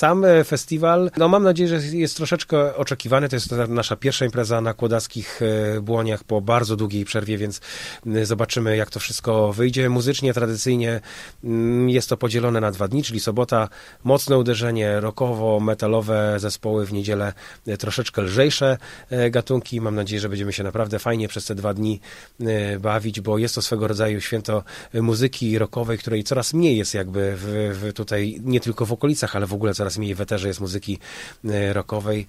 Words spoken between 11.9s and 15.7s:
to podzielone na dwa dni, czyli sobota mocne uderzenie rockowo,